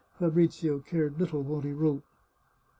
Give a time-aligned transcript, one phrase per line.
[0.17, 2.01] Fabrizio cared little what he wrote.